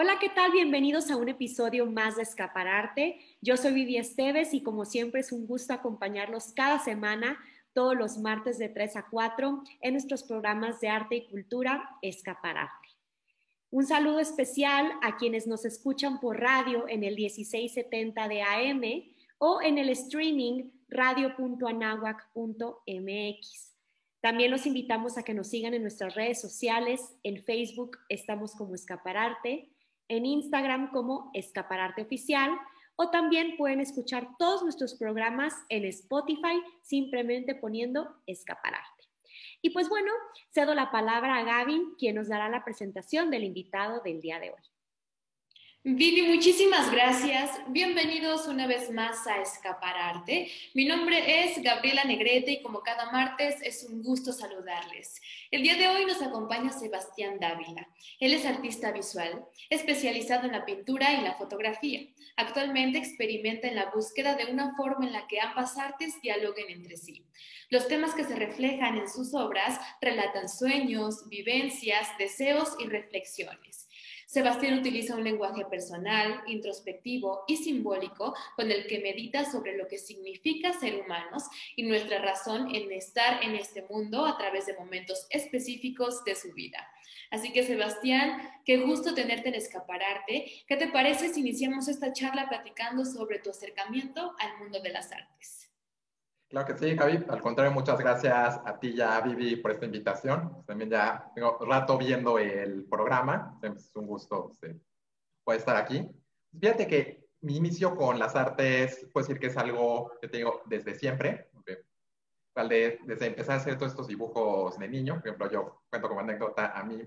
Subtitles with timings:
[0.00, 0.52] Hola, ¿qué tal?
[0.52, 3.18] Bienvenidos a un episodio más de Escapararte.
[3.40, 7.36] Yo soy Vivi Esteves y como siempre es un gusto acompañarlos cada semana,
[7.72, 12.90] todos los martes de 3 a 4, en nuestros programas de arte y cultura Escapararte.
[13.70, 18.82] Un saludo especial a quienes nos escuchan por radio en el 1670 de AM
[19.38, 23.74] o en el streaming radio.anahuac.mx.
[24.20, 27.16] También los invitamos a que nos sigan en nuestras redes sociales.
[27.24, 29.72] En Facebook estamos como Escapararte
[30.08, 32.50] en Instagram como Escapararte Oficial
[32.96, 39.04] o también pueden escuchar todos nuestros programas en Spotify simplemente poniendo Escapararte.
[39.62, 40.10] Y pues bueno,
[40.50, 44.50] cedo la palabra a Gaby, quien nos dará la presentación del invitado del día de
[44.50, 44.62] hoy.
[45.90, 47.50] Vivi, muchísimas gracias.
[47.68, 50.50] Bienvenidos una vez más a Escapararte.
[50.74, 55.18] Mi nombre es Gabriela Negrete y como cada martes es un gusto saludarles.
[55.50, 57.88] El día de hoy nos acompaña Sebastián Dávila.
[58.20, 62.06] Él es artista visual, especializado en la pintura y la fotografía.
[62.36, 66.98] Actualmente experimenta en la búsqueda de una forma en la que ambas artes dialoguen entre
[66.98, 67.24] sí.
[67.70, 73.87] Los temas que se reflejan en sus obras relatan sueños, vivencias, deseos y reflexiones.
[74.28, 79.96] Sebastián utiliza un lenguaje personal, introspectivo y simbólico con el que medita sobre lo que
[79.96, 81.44] significa ser humanos
[81.76, 86.52] y nuestra razón en estar en este mundo a través de momentos específicos de su
[86.52, 86.86] vida.
[87.30, 90.44] Así que Sebastián, qué gusto tenerte en Escapararte.
[90.66, 95.10] ¿Qué te parece si iniciamos esta charla platicando sobre tu acercamiento al mundo de las
[95.10, 95.67] artes?
[96.48, 97.24] Claro que sí, Javi.
[97.28, 100.64] Al contrario, muchas gracias a ti y a Vivi por esta invitación.
[100.66, 103.58] También ya tengo rato viendo el programa.
[103.62, 104.80] Es un gusto este,
[105.44, 106.08] poder estar aquí.
[106.58, 110.94] Fíjate que mi inicio con las artes, puedo decir que es algo que tengo desde
[110.94, 111.50] siempre.
[112.54, 116.72] Desde empezar a hacer todos estos dibujos de niño, por ejemplo, yo cuento como anécdota,
[116.72, 117.00] a mí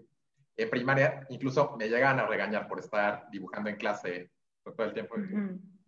[0.55, 4.31] en primaria incluso me llegan a regañar por estar dibujando en clase
[4.63, 5.15] todo el tiempo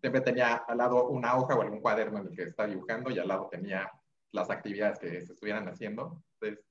[0.03, 3.19] siempre tenía al lado una hoja o algún cuaderno en el que estaba dibujando y
[3.19, 3.89] al lado tenía
[4.33, 6.21] las actividades que se estuvieran haciendo.
[6.33, 6.65] Entonces,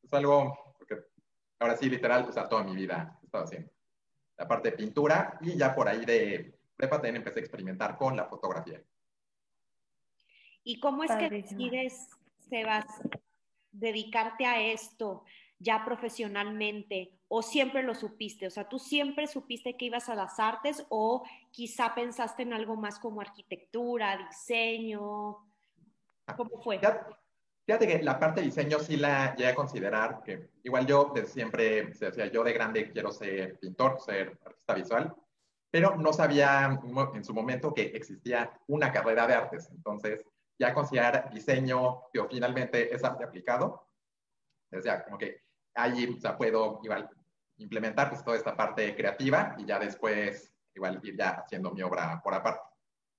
[0.00, 0.96] es algo que
[1.58, 3.72] ahora sí, literal, o sea, toda mi vida he estado haciendo.
[4.36, 8.16] La parte de pintura y ya por ahí de prepa también empecé a experimentar con
[8.16, 8.80] la fotografía.
[10.62, 12.10] ¿Y cómo es que decides,
[12.48, 12.86] Sebas,
[13.72, 15.24] dedicarte a esto
[15.58, 17.10] ya profesionalmente?
[17.34, 18.46] O siempre lo supiste?
[18.46, 22.76] O sea, ¿tú siempre supiste que ibas a las artes o quizá pensaste en algo
[22.76, 25.38] más como arquitectura, diseño?
[26.36, 26.78] ¿Cómo fue?
[27.64, 31.28] Fíjate que la parte de diseño sí la llegué a considerar, que igual yo desde
[31.28, 35.14] siempre, se decía, yo de grande quiero ser pintor, ser artista visual,
[35.70, 36.78] pero no sabía
[37.14, 39.70] en su momento que existía una carrera de artes.
[39.70, 40.20] Entonces,
[40.58, 43.88] ya considerar diseño, que finalmente es arte aplicado,
[44.70, 45.40] decía, como que
[45.74, 47.08] ahí, o sea, puedo igual
[47.62, 52.20] implementar pues, toda esta parte creativa y ya después igual ir ya haciendo mi obra
[52.22, 52.62] por aparte.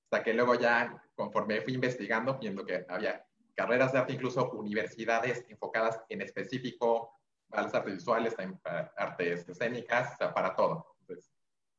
[0.06, 5.46] Hasta que luego ya, conforme fui investigando, viendo que había carreras de arte, incluso universidades
[5.50, 10.96] enfocadas en específico para las artes visuales, para artes escénicas, o sea, para todo.
[11.02, 11.32] Entonces,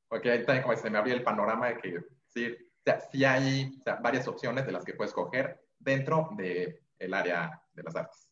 [0.08, 3.24] porque ahí también como se me abrió el panorama de que sí, o sea, sí
[3.24, 7.82] hay o sea, varias opciones de las que puedes coger dentro del el área de
[7.82, 8.30] las artes.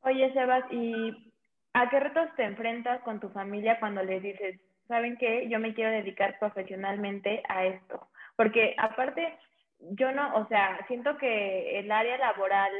[0.00, 1.33] Oye, Sebas, y
[1.74, 5.74] ¿A qué retos te enfrentas con tu familia cuando les dices, saben qué, yo me
[5.74, 8.08] quiero dedicar profesionalmente a esto?
[8.36, 9.36] Porque aparte,
[9.80, 12.72] yo no, o sea, siento que el área laboral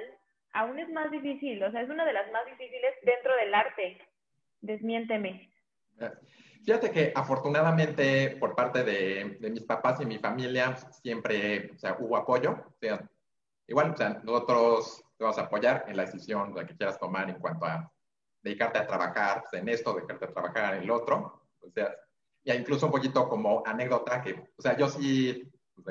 [0.53, 3.99] aún es más difícil, o sea, es una de las más difíciles dentro del arte.
[4.60, 5.50] Desmiénteme.
[6.65, 12.16] Fíjate que afortunadamente por parte de, mis papás y mi familia siempre o sea, hubo
[12.16, 12.53] apoyo.
[12.53, 13.00] O sea,
[13.66, 17.41] igual, o sea, nosotros te vamos a apoyar en la decisión que quieras tomar en
[17.41, 17.91] cuanto a
[18.44, 21.49] dedicarte a trabajar pues, en esto, dedicarte a trabajar en el otro.
[21.60, 21.97] O sea,
[22.44, 25.82] ya incluso un poquito como anécdota que, o sea, yo sí, o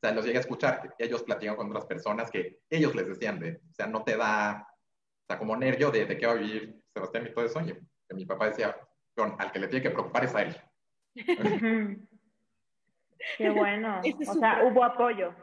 [0.00, 3.38] sea, los llegué a escuchar, que ellos platican con otras personas que ellos les decían
[3.38, 6.36] de, o sea, no te da, o sea, como nervio de, de qué va a
[6.36, 7.60] vivir Sebastián y todo eso.
[7.60, 8.74] Y que mi papá decía,
[9.16, 10.56] John, al que le tiene que preocupar es a él.
[13.36, 14.00] Qué bueno.
[14.26, 15.34] O sea, hubo apoyo.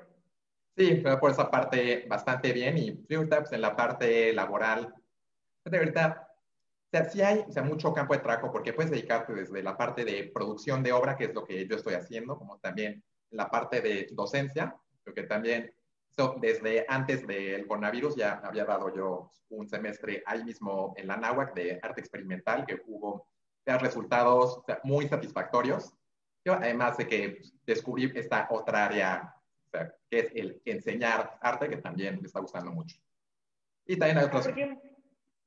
[0.76, 2.78] Sí, pero por esa parte bastante bien.
[2.78, 4.94] Y ahorita, pues en la parte laboral,
[5.64, 6.27] de verdad,
[6.88, 9.76] o sea, sí hay o sea, mucho campo de trabajo porque puedes dedicarte desde la
[9.76, 13.50] parte de producción de obra, que es lo que yo estoy haciendo, como también la
[13.50, 14.74] parte de docencia,
[15.04, 15.74] porque también
[16.40, 21.54] desde antes del coronavirus ya había dado yo un semestre ahí mismo en la NAWAC
[21.54, 23.28] de arte experimental, que hubo
[23.66, 25.94] resultados muy satisfactorios.
[26.46, 29.36] Yo, además de que descubrí esta otra área,
[29.66, 32.98] o sea, que es el enseñar arte, que también me está gustando mucho.
[33.86, 34.48] Y también hay otros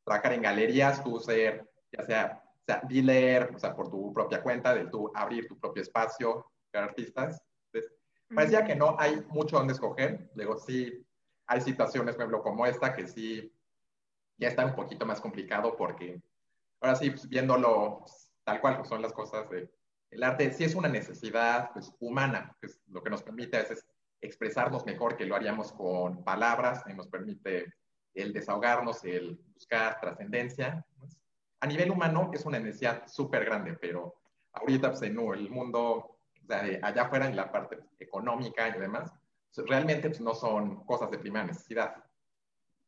[0.05, 4.75] trabajar en galerías, tú ser, ya sea, sea, leer, o sea, por tu propia cuenta,
[4.75, 7.43] de tú abrir tu propio espacio para artistas.
[7.73, 7.93] Entonces,
[8.35, 10.31] parecía que no hay mucho donde escoger.
[10.35, 11.05] Luego sí,
[11.47, 13.53] hay situaciones, por ejemplo, como esta, que sí
[14.39, 16.21] ya está un poquito más complicado porque
[16.81, 18.05] ahora sí, pues, viéndolo
[18.45, 19.71] tal cual, pues, son las cosas de...
[20.11, 23.61] El arte sí es una necesidad pues, humana, que es lo que nos permite a
[23.61, 23.87] veces
[24.21, 27.73] expresarnos mejor que lo haríamos con palabras, y nos permite
[28.15, 30.85] el desahogarnos, el buscar trascendencia.
[31.61, 34.15] A nivel humano es una necesidad súper grande, pero
[34.53, 39.13] ahorita pues, en el mundo de allá afuera, en la parte económica y demás,
[39.55, 41.97] pues, realmente pues, no son cosas de primera necesidad.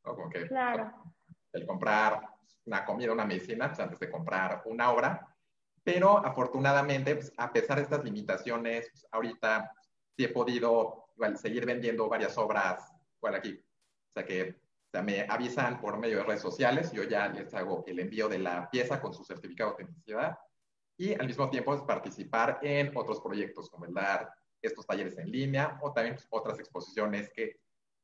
[0.03, 0.93] Como que, claro.
[1.53, 2.29] El comprar
[2.65, 5.29] una comida, una medicina, pues, antes de comprar una obra.
[5.85, 9.73] Pero afortunadamente, pues, a pesar de estas limitaciones, pues, ahorita
[10.17, 13.63] sí he podido seguir vendiendo varias obras por aquí.
[14.11, 14.62] O sea que
[15.01, 18.69] me avisan por medio de redes sociales, yo ya les hago el envío de la
[18.69, 20.39] pieza con su certificado de autenticidad
[20.99, 24.31] y al mismo tiempo participar en otros proyectos como el dar
[24.61, 27.57] estos talleres en línea o también otras exposiciones que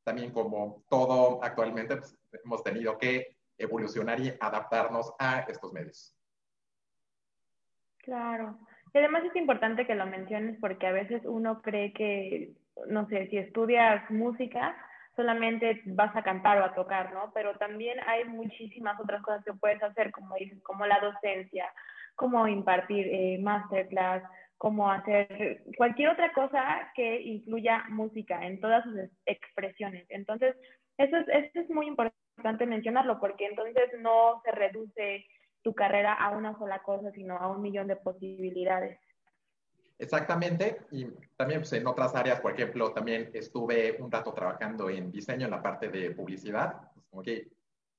[0.02, 6.16] también como todo actualmente pues, hemos tenido que evolucionar y adaptarnos a estos medios.
[7.98, 8.58] Claro.
[8.94, 12.54] Y además es importante que lo menciones porque a veces uno cree que,
[12.86, 14.74] no sé, si estudias música,
[15.18, 17.32] solamente vas a cantar o a tocar, ¿no?
[17.34, 21.66] Pero también hay muchísimas otras cosas que puedes hacer, como dices, como la docencia,
[22.14, 24.22] como impartir eh, masterclass,
[24.58, 28.94] como hacer cualquier otra cosa que incluya música en todas sus
[29.26, 30.06] expresiones.
[30.08, 30.54] Entonces,
[30.98, 35.26] eso es, eso es muy importante mencionarlo porque entonces no se reduce
[35.62, 39.00] tu carrera a una sola cosa, sino a un millón de posibilidades.
[39.98, 41.06] Exactamente, y
[41.36, 45.50] también pues, en otras áreas, por ejemplo, también estuve un rato trabajando en diseño en
[45.50, 47.50] la parte de publicidad, pues, como que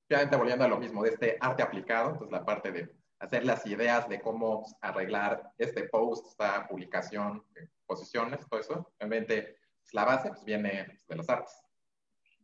[0.08, 3.66] obviamente volviendo a lo mismo de este arte aplicado, entonces la parte de hacer las
[3.66, 7.44] ideas de cómo arreglar este post, esta publicación,
[7.86, 11.54] posiciones, todo eso, realmente pues, la base pues, viene de las artes.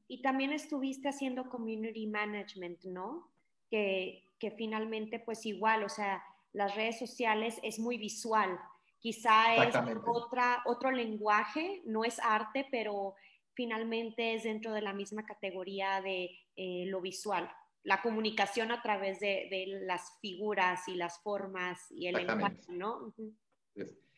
[0.07, 3.31] Y también estuviste haciendo community management, ¿no?
[3.69, 8.59] Que, que finalmente, pues igual, o sea, las redes sociales es muy visual.
[9.05, 9.75] Quizá es
[10.07, 13.13] otra, otro lenguaje, no es arte, pero
[13.53, 17.47] finalmente es dentro de la misma categoría de eh, lo visual.
[17.83, 23.13] La comunicación a través de, de, las figuras y las formas y el lenguaje, ¿no?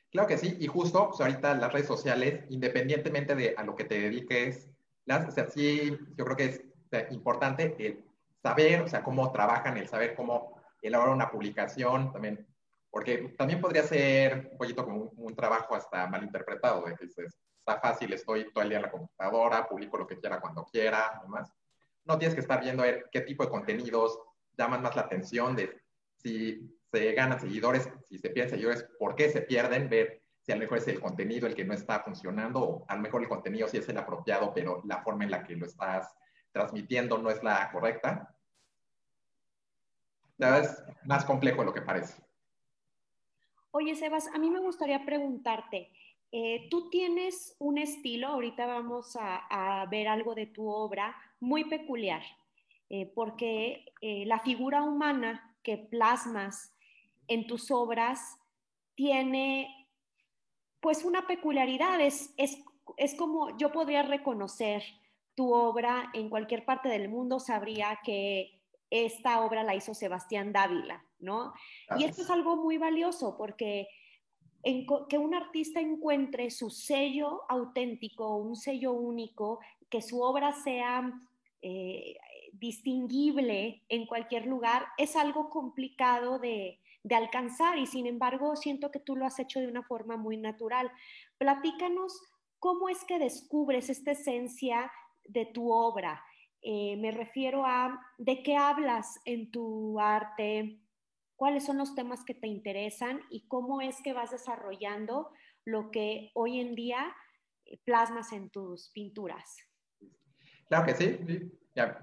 [0.10, 3.84] Claro que sí, y justo pues, ahorita las redes sociales, independientemente de a lo que
[3.84, 4.70] te dediques,
[5.04, 8.06] las, o sea, sí, yo creo que es importante el
[8.42, 12.48] saber, o sea, cómo trabajan, el saber cómo elaborar una publicación, también,
[12.98, 17.80] porque también podría ser un poquito como un, trabajo hasta malinterpretado, de que dices, está
[17.80, 21.54] fácil, estoy todo el día en la computadora, publico lo que quiera cuando quiera, demás.
[22.06, 24.20] No tienes que estar viendo ver qué tipo de contenidos
[24.58, 25.80] llaman más la atención, de
[26.16, 30.56] si se ganan seguidores, si se pierden seguidores, por qué se pierden, ver si a
[30.56, 33.30] lo mejor es el contenido el que no está funcionando, o a lo mejor el
[33.30, 36.16] contenido sí es el apropiado, pero la forma en la que lo estás
[36.52, 38.36] transmitiendo no es la correcta.
[40.40, 42.27] Ya es más complejo de lo que parece.
[43.72, 45.92] Oye, Sebas, a mí me gustaría preguntarte,
[46.32, 52.22] eh, tú tienes un estilo, ahorita vamos a, ver algo de tu obra muy peculiar,
[52.90, 56.74] eh, porque eh, la figura humana que plasmas
[57.28, 58.38] en tus obras
[58.96, 59.88] tiene
[60.80, 64.84] pues una peculiaridad, es, es, como yo podría reconocer
[65.36, 71.04] tu obra en cualquier parte del mundo, sabría que esta obra la hizo Sebastián Dávila,
[71.20, 71.54] ¿no?
[71.98, 73.88] Y esto es algo muy valioso porque
[75.10, 79.60] que un artista encuentre su sello auténtico, un sello único,
[79.90, 81.10] que su obra sea
[81.62, 82.18] eh,
[82.52, 89.00] distinguible en cualquier lugar, es algo complicado de, de alcanzar y sin embargo siento que
[89.00, 90.92] tú lo has hecho de una forma muy natural.
[91.38, 92.22] Platícanos
[92.60, 94.92] cómo es que descubres esta esencia
[95.26, 96.22] de tu obra.
[96.62, 100.80] Eh, me refiero a de qué hablas en tu arte,
[101.38, 105.32] cuáles son los temas que te interesan y cómo es que vas desarrollando
[105.64, 107.16] lo que hoy en día
[107.66, 109.58] eh, plasmas en tus pinturas.
[110.68, 111.50] Claro que sí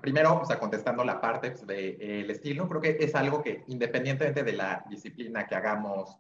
[0.01, 4.43] primero, o contestando la parte pues, del de, estilo, creo que es algo que independientemente
[4.43, 6.19] de la disciplina que hagamos,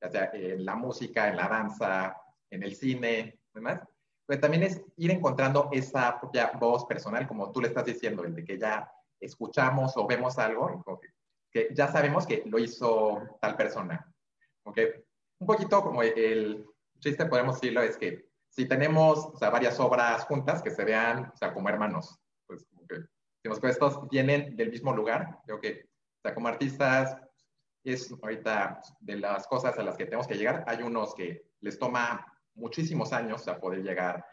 [0.00, 2.16] ya sea en la música, en la danza,
[2.50, 3.80] en el cine, demás,
[4.26, 8.34] pues también es ir encontrando esa propia voz personal, como tú le estás diciendo, el
[8.34, 10.82] de que ya escuchamos o vemos algo,
[11.72, 14.12] ya sabemos que lo hizo tal persona.
[14.64, 14.88] Okay.
[15.38, 16.66] Un poquito como el
[16.98, 21.30] chiste, podemos decirlo, es que si tenemos o sea, varias obras juntas, que se vean
[21.32, 22.18] o sea, como hermanos,
[23.60, 25.38] que estos vienen del mismo lugar.
[25.44, 27.16] Creo que, o sea, como artistas,
[27.84, 30.64] es ahorita de las cosas a las que tenemos que llegar.
[30.66, 34.24] Hay unos que les toma muchísimos años a poder llegar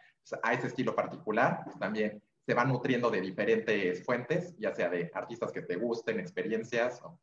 [0.44, 1.62] a ese estilo particular.
[1.66, 6.20] Pues también se van nutriendo de diferentes fuentes, ya sea de artistas que te gusten,
[6.20, 7.20] experiencias, o,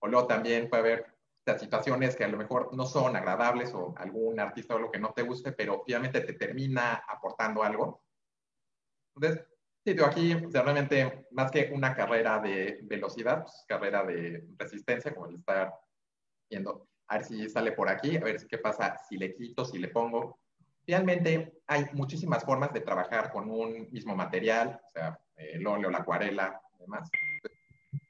[0.00, 1.20] o luego también puede haber
[1.58, 5.12] situaciones que a lo mejor no son agradables o algún artista o algo que no
[5.12, 8.02] te guste, pero obviamente te termina aportando algo.
[9.14, 9.46] Entonces,
[9.84, 15.36] sí, aquí realmente más que una carrera de velocidad, pues, carrera de resistencia, como el
[15.36, 15.72] estar
[16.48, 19.78] viendo, a ver si sale por aquí, a ver qué pasa si le quito, si
[19.78, 20.39] le pongo.
[20.90, 25.98] Realmente hay muchísimas formas de trabajar con un mismo material, o sea, el óleo, la
[25.98, 27.08] acuarela, demás.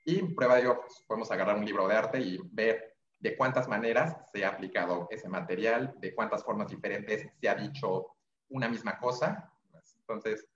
[0.07, 3.69] Y prueba de ello, pues, podemos agarrar un libro de arte y ver de cuántas
[3.69, 8.17] maneras se ha aplicado ese material, de cuántas formas diferentes se ha dicho
[8.49, 9.53] una misma cosa.
[9.99, 10.49] Entonces,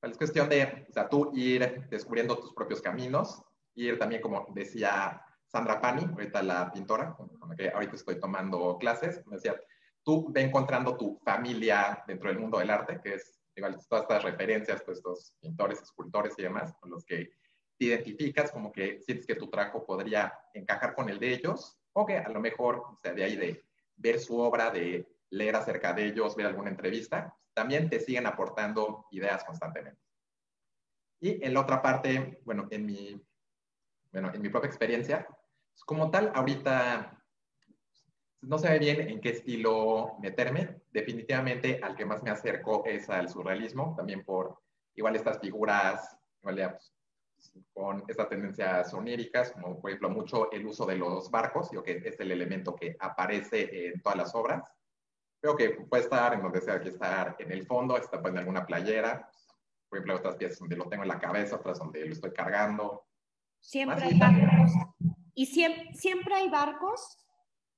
[0.00, 3.42] pues, es cuestión de, o sea, tú ir descubriendo tus propios caminos,
[3.74, 8.76] ir también, como decía Sandra Pani, ahorita la pintora, con la que ahorita estoy tomando
[8.76, 9.58] clases, me decía,
[10.04, 14.22] tú ve encontrando tu familia dentro del mundo del arte, que es igual todas estas
[14.22, 17.30] referencias, pues estos pintores, escultores y demás, con los que
[17.78, 22.04] te identificas, como que sientes que tu trabajo podría encajar con el de ellos, o
[22.04, 23.64] que a lo mejor, o sea, de ahí de
[23.96, 29.06] ver su obra, de leer acerca de ellos, ver alguna entrevista, también te siguen aportando
[29.10, 30.00] ideas constantemente.
[31.20, 33.20] Y en la otra parte, bueno, en mi,
[34.12, 37.23] bueno, en mi propia experiencia, pues, como tal, ahorita
[38.46, 40.82] no sé bien en qué estilo meterme.
[40.92, 44.58] Definitivamente al que más me acerco es al surrealismo, también por
[44.94, 46.92] igual estas figuras, igual ya, pues,
[47.72, 52.02] con estas tendencias oníricas, como por ejemplo mucho el uso de los barcos, yo que
[52.04, 54.72] es el elemento que aparece en todas las obras.
[55.40, 58.38] Creo que puede estar en donde sea que estar en el fondo, está pues, en
[58.38, 59.28] alguna playera,
[59.88, 63.04] por ejemplo otras piezas donde lo tengo en la cabeza, otras donde lo estoy cargando.
[63.60, 64.72] Siempre hay barcos.
[65.34, 67.23] Y siempre, siempre hay barcos,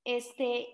[0.06, 0.66] este,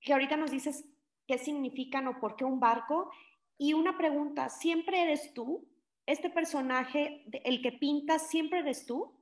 [0.00, 0.84] que ahorita nos dices
[1.28, 3.10] qué significan o por qué un barco.
[3.56, 5.68] Y una pregunta, ¿siempre eres tú?
[6.06, 9.18] este personaje, el que pintas, siempre eres tú?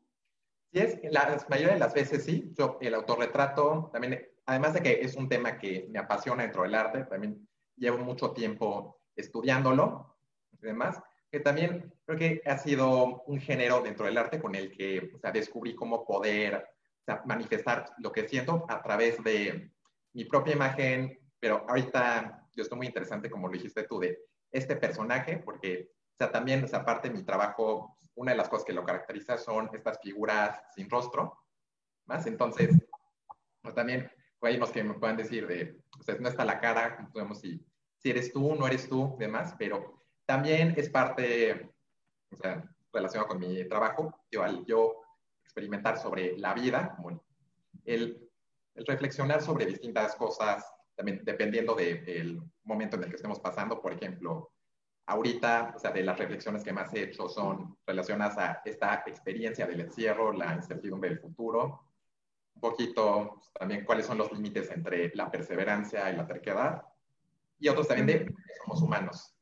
[0.73, 2.53] Sí, es, la, mayoría de las veces sí.
[2.57, 6.75] Yo, el autorretrato, también, además de que es un tema que me apasiona dentro del
[6.75, 10.17] arte, también llevo mucho tiempo estudiándolo
[10.53, 14.73] y demás, que también creo que ha sido un género dentro del arte con el
[14.73, 16.67] que descubrí cómo poder
[17.25, 19.73] manifestar lo que siento a través de
[20.13, 24.19] mi propia imagen, pero ahorita yo estoy muy interesante, como lo dijiste tú, de
[24.51, 25.91] este personaje, porque
[26.21, 29.39] sea, también, o sea, aparte de mi trabajo, una de las cosas que lo caracteriza
[29.39, 31.39] son estas figuras sin rostro,
[32.07, 32.27] más.
[32.27, 32.71] Entonces,
[33.63, 34.11] pues, también
[34.43, 37.65] hay unos que me puedan decir de, o sea, no está la cara, podemos si,
[37.97, 41.71] si eres tú, no eres tú, demás, pero también es parte,
[42.31, 45.00] o sea, relacionado con mi trabajo, yo, yo
[45.51, 47.23] experimentar sobre la vida, como
[47.85, 48.31] el,
[48.75, 50.65] el reflexionar sobre distintas cosas,
[50.95, 54.53] también dependiendo del momento en el que estemos pasando, por ejemplo,
[55.11, 59.67] Ahorita, o sea, de las reflexiones que más he hecho son relacionadas a esta experiencia
[59.67, 61.83] del encierro, la incertidumbre del futuro,
[62.55, 66.85] un poquito pues, también cuáles son los límites entre la perseverancia y la terquedad,
[67.59, 69.35] y otros también de que somos humanos.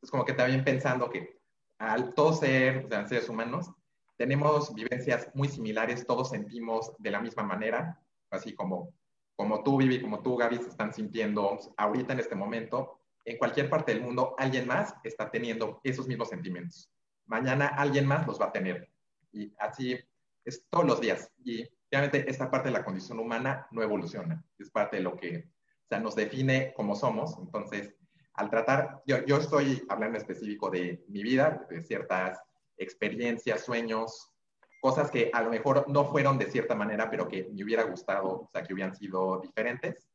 [0.00, 1.40] Es como que también pensando que
[1.78, 3.72] al todos ser o sea, seres humanos,
[4.16, 8.94] tenemos vivencias muy similares, todos sentimos de la misma manera, así como,
[9.36, 13.68] como tú, Vivi, como tú, Gaby, se están sintiendo ahorita en este momento, en cualquier
[13.68, 16.90] parte del mundo alguien más está teniendo esos mismos sentimientos.
[17.26, 18.88] Mañana alguien más los va a tener.
[19.32, 19.98] Y así
[20.44, 21.30] es todos los días.
[21.44, 24.44] Y obviamente esta parte de la condición humana no evoluciona.
[24.58, 27.36] Es parte de lo que o sea, nos define como somos.
[27.38, 27.94] Entonces,
[28.34, 32.40] al tratar, yo, yo estoy hablando específico de mi vida, de ciertas
[32.76, 34.32] experiencias, sueños,
[34.80, 38.42] cosas que a lo mejor no fueron de cierta manera, pero que me hubiera gustado,
[38.42, 40.08] o sea, que hubieran sido diferentes.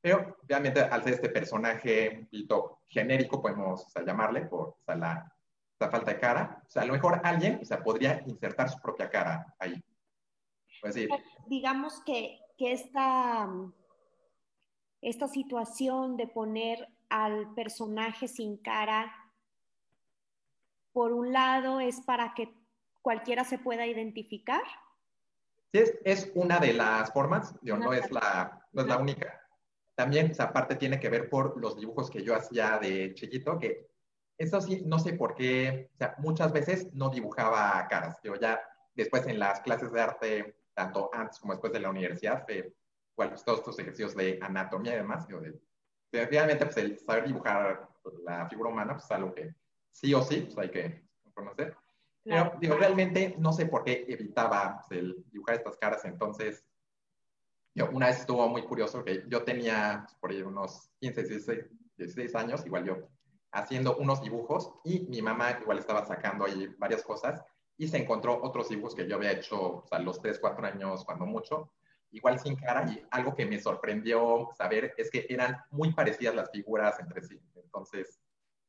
[0.00, 2.28] Pero obviamente al ser este personaje
[2.88, 5.32] genérico, podemos llamarle por la,
[5.78, 9.10] falta de cara, o sea, a lo mejor alguien o sea, podría insertar su propia
[9.10, 9.82] cara ahí.
[10.82, 11.08] Decir,
[11.46, 13.48] Digamos que, que esta,
[15.00, 19.12] esta situación de poner al personaje sin cara,
[20.92, 22.54] por un lado, es para que
[23.00, 24.62] cualquiera se pueda identificar.
[25.72, 29.42] Sí, es, es una de las formas, no, es la, no es la única
[29.94, 33.88] también esa parte tiene que ver por los dibujos que yo hacía de chiquito, que
[34.38, 38.18] eso sí, no sé por qué, o sea, muchas veces no dibujaba caras.
[38.24, 38.60] Yo ya
[38.94, 42.74] después en las clases de arte, tanto antes como después de la universidad, de,
[43.16, 45.60] bueno, todos estos ejercicios de anatomía y demás, yo de,
[46.26, 47.88] realmente pues el saber dibujar
[48.24, 49.54] la figura humana pues es algo que
[49.92, 51.76] sí o sí pues, hay que conocer.
[52.24, 56.64] Pero digo, realmente no sé por qué evitaba pues, el dibujar estas caras, entonces
[57.74, 61.64] Yo, una vez estuvo muy curioso que yo tenía por ahí unos 15, 16,
[61.96, 63.08] 16 años, igual yo,
[63.50, 67.42] haciendo unos dibujos y mi mamá igual estaba sacando ahí varias cosas
[67.78, 71.24] y se encontró otros dibujos que yo había hecho a los 3, 4 años, cuando
[71.24, 71.72] mucho,
[72.10, 76.50] igual sin cara y algo que me sorprendió saber es que eran muy parecidas las
[76.50, 77.40] figuras entre sí.
[77.54, 78.20] Entonces,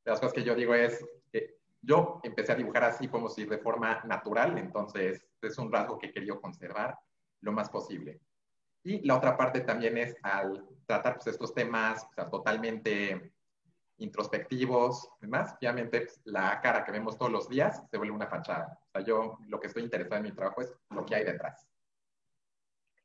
[0.06, 3.58] las cosas que yo digo es que yo empecé a dibujar así como si de
[3.58, 6.98] forma natural, entonces es un rasgo que he querido conservar
[7.42, 8.20] lo más posible.
[8.84, 13.34] Y la otra parte también es al tratar pues, estos temas totalmente
[13.98, 18.80] introspectivos, demás, obviamente pues, la cara que vemos todos los días se vuelve una fachada.
[18.88, 21.68] O sea, yo lo que estoy interesado en mi trabajo es lo que hay detrás.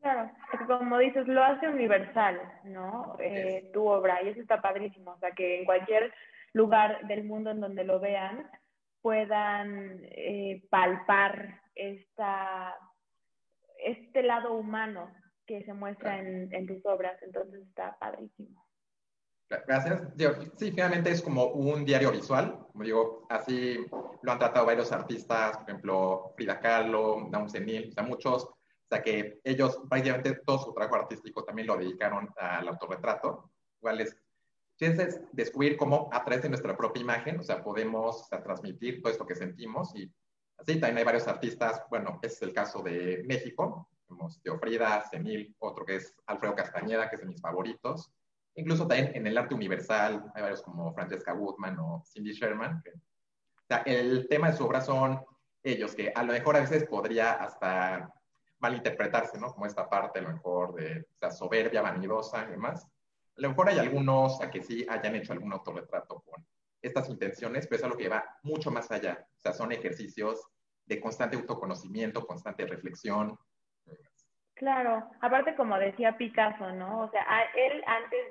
[0.00, 0.31] Claro,
[0.67, 3.17] como dices, lo hace universal, ¿no?
[3.19, 6.12] Eh, tu obra, y eso está padrísimo, o sea, que en cualquier
[6.59, 8.50] lugar del mundo en donde lo vean
[9.00, 12.77] puedan eh, palpar esta,
[13.79, 15.11] este lado humano
[15.47, 18.69] que se muestra en, en tus obras, entonces está padrísimo.
[19.49, 20.03] Gracias.
[20.59, 22.67] sí, finalmente es como un diario visual.
[22.73, 23.79] Como digo, así
[24.23, 28.45] lo han tratado varios artistas, por ejemplo, Frida Kahlo, Dawn Senil, o sea, muchos.
[28.45, 33.50] O sea, que ellos prácticamente todo su trabajo artístico también lo dedicaron al autorretrato.
[33.81, 34.17] Igual es,
[34.87, 39.26] es descubrir cómo a través de nuestra propia imagen, o sea, podemos transmitir todo esto
[39.26, 39.94] que sentimos.
[39.94, 40.12] Y
[40.56, 41.82] así también hay varios artistas.
[41.90, 43.88] Bueno, ese es el caso de México.
[44.06, 48.12] Tenemos Teofrida, Senil, otro que es Alfredo Castañeda, que es de mis favoritos
[48.58, 52.82] Incluso también en el arte universal hay varios como Francesca Woodman o Cindy Sherman.
[52.85, 55.25] o sea, el tema de su obra son
[55.62, 58.12] ellos, que a lo mejor a veces podría hasta
[58.58, 59.52] malinterpretarse, ¿no?
[59.52, 62.85] Como esta parte, a lo mejor, de o sea, soberbia, vanidosa y demás.
[63.38, 66.45] A lo mejor hay algunos a que sí hayan hecho algún autorretrato con
[66.83, 69.26] estas intenciones, pero es algo que va mucho más allá.
[69.37, 70.47] O sea, son ejercicios
[70.87, 73.38] de constante autoconocimiento, constante reflexión,
[74.59, 77.02] Claro, aparte como decía Picasso, ¿no?
[77.02, 78.30] O sea, él antes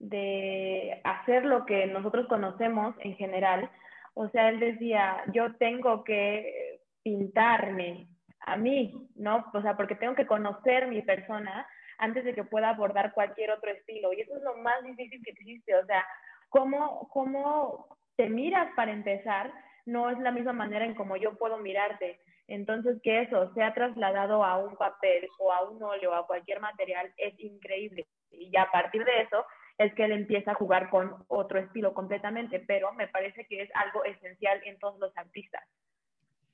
[0.00, 3.70] de, hacer lo que nosotros conocemos en general,
[4.14, 8.08] o sea, él decía, yo tengo que pintarme
[8.40, 9.44] a mí, ¿no?
[9.54, 11.66] O sea, porque tengo que conocer mi persona
[11.98, 14.12] antes de que pueda abordar cualquier otro estilo.
[14.12, 16.06] Y eso es lo más difícil que existe, o sea,
[16.48, 19.52] cómo, cómo te miras para empezar,
[19.86, 22.20] no es la misma manera en como yo puedo mirarte.
[22.46, 26.60] Entonces, que eso sea trasladado a un papel o a un óleo o a cualquier
[26.60, 28.06] material es increíble.
[28.30, 29.44] Y a partir de eso
[29.76, 33.70] es que él empieza a jugar con otro estilo completamente, pero me parece que es
[33.74, 35.62] algo esencial en todos los artistas.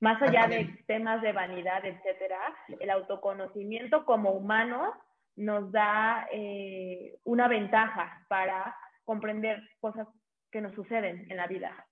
[0.00, 2.38] Más allá de temas de vanidad, etcétera,
[2.80, 4.92] el autoconocimiento como humano
[5.36, 10.06] nos da eh, una ventaja para comprender cosas
[10.50, 11.86] que nos suceden en la vida.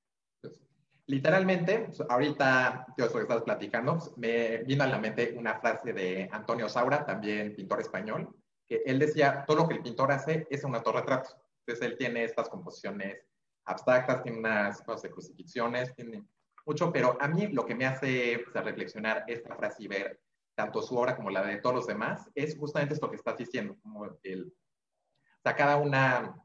[1.07, 6.69] Literalmente, ahorita, yo que estás platicando, me vino a la mente una frase de Antonio
[6.69, 8.35] Saura, también pintor español,
[8.69, 11.31] que él decía, todo lo que el pintor hace es un autorretrato.
[11.67, 13.19] Entonces, él tiene estas composiciones
[13.65, 16.25] abstractas, tiene unas cosas de crucifixiones, tiene
[16.65, 20.21] mucho, pero a mí lo que me hace reflexionar esta frase y ver
[20.63, 23.77] tanto su obra como la de todos los demás, es justamente esto que estás diciendo,
[23.83, 26.37] como el, o sea, cada una,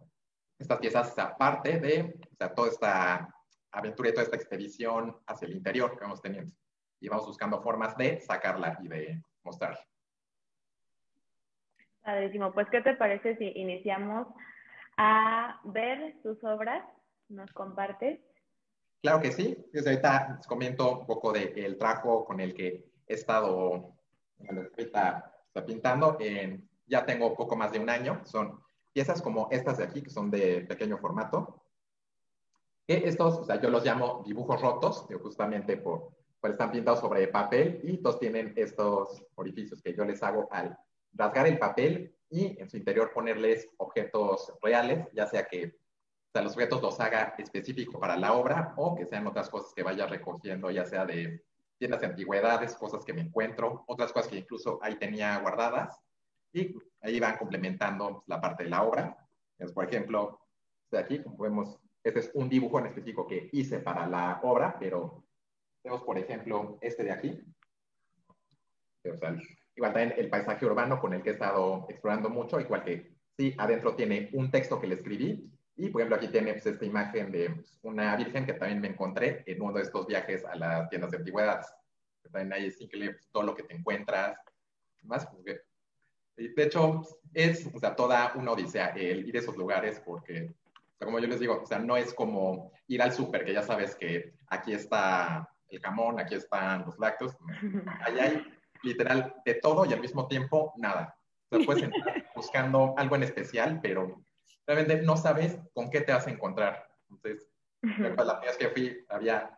[0.58, 3.36] estas piezas aparte de, o sea, toda esta
[3.71, 6.51] aventura y toda esta expedición hacia el interior que vamos teniendo.
[6.99, 9.86] Y vamos buscando formas de sacarla y de mostrarla.
[12.01, 12.51] Padrísimo.
[12.53, 14.27] Pues, ¿qué te parece si iniciamos
[14.97, 16.84] a ver tus obras?
[17.30, 18.19] ¿Nos compartes?
[19.03, 19.56] Claro que sí.
[19.71, 23.96] Desde ahorita les comento un poco del de trabajo con el que he estado
[24.78, 25.34] está
[25.65, 26.17] pintando.
[26.86, 28.21] Ya tengo poco más de un año.
[28.26, 28.60] Son
[28.93, 31.62] piezas como estas de aquí, que son de pequeño formato
[32.88, 37.82] estos, o sea, yo los llamo dibujos rotos, justamente por, por están pintados sobre papel
[37.84, 40.78] y todos tienen estos orificios que yo les hago al
[41.13, 45.78] rasgar el papel y en su interior ponerles objetos reales, ya sea que
[46.34, 50.06] los objetos los haga específico para la obra o que sean otras cosas que vaya
[50.06, 51.43] recogiendo, ya sea de
[51.78, 56.00] tiendas de antigüedades, cosas que me encuentro, otras cosas que incluso ahí tenía guardadas
[56.54, 59.18] y ahí van complementando la parte de la obra.
[59.58, 60.40] Es, por ejemplo,
[60.92, 64.78] de aquí, como vemos, este es un dibujo en específico que hice para la obra,
[64.80, 65.26] pero
[65.82, 67.44] tenemos, por ejemplo, este de aquí.
[69.76, 73.54] igual también el paisaje urbano con el que he estado explorando mucho, igual que sí,
[73.58, 77.32] adentro tiene un texto que le escribí, y por ejemplo aquí tiene pues, esta imagen
[77.32, 80.90] de pues, una virgen que también me encontré en uno de estos viajes a las
[80.90, 81.68] tiendas de antigüedades.
[82.32, 84.38] También ahí es increíble pues, todo lo que te encuentras.
[85.04, 85.28] Más,
[86.36, 90.54] de hecho, es o sea, toda una odisea el ir a esos lugares porque
[91.00, 93.96] como yo les digo, o sea, no es como ir al súper, que ya sabes
[93.96, 97.38] que aquí está el jamón, aquí están los lácteos.
[98.04, 98.44] Allá hay
[98.84, 101.16] literal de todo y al mismo tiempo nada.
[101.50, 104.24] O sea, puedes entrar buscando algo en especial, pero
[104.67, 106.88] realmente no sabes con qué te vas a encontrar.
[107.10, 107.49] Entonces,
[107.82, 109.58] la primera vez que fui, había,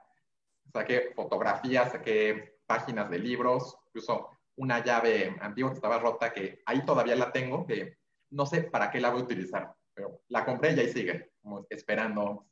[0.71, 6.85] saqué fotografías, saqué páginas de libros, incluso una llave antigua que estaba rota, que ahí
[6.85, 7.97] todavía la tengo, que
[8.29, 11.65] no sé para qué la voy a utilizar, pero la compré y ahí sigue, como
[11.69, 12.45] esperando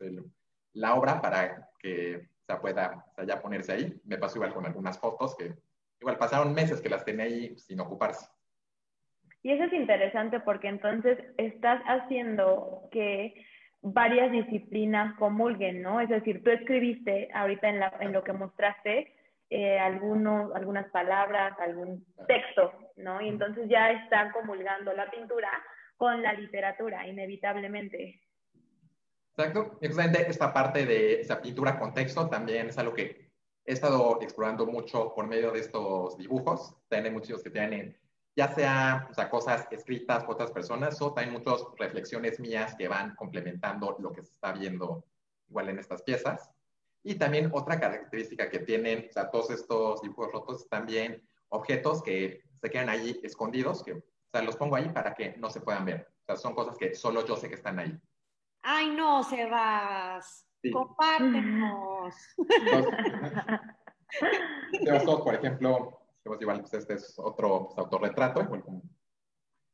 [0.74, 4.02] la obra para que se pueda ya ponerse ahí.
[4.06, 5.54] Me pasó igual con algunas fotos que
[6.00, 8.28] igual pasaron meses que las tenía ahí sin ocuparse.
[9.48, 13.34] Y eso es interesante porque entonces estás haciendo que
[13.82, 16.02] varias disciplinas comulguen, ¿no?
[16.02, 19.16] Es decir, tú escribiste ahorita en, la, en lo que mostraste
[19.50, 23.22] eh, algunos, algunas palabras, algún texto, ¿no?
[23.22, 25.50] Y entonces ya están comulgando la pintura
[25.96, 28.20] con la literatura, inevitablemente.
[29.38, 29.78] Exacto.
[29.80, 33.32] Exactamente esta parte de esa pintura con texto también es algo que
[33.64, 36.76] he estado explorando mucho por medio de estos dibujos.
[36.90, 37.98] También muchos que tienen,
[38.38, 42.88] ya sea, o sea cosas escritas por otras personas o también muchas reflexiones mías que
[42.88, 45.04] van complementando lo que se está viendo
[45.50, 46.52] igual en estas piezas.
[47.02, 52.43] Y también otra característica que tienen o sea, todos estos dibujos rotos también objetos que
[52.62, 55.86] se quedan ahí escondidos, que o sea, los pongo ahí para que no se puedan
[55.86, 56.08] ver.
[56.21, 58.00] O sea, son cosas que solo yo sé que están ahí.
[58.62, 60.45] Ay, no, Sebas.
[60.71, 62.13] Compártenos.
[64.71, 65.97] Tenemos por ejemplo,
[66.40, 68.84] igual, pues este es otro pues, autorretrato, igual como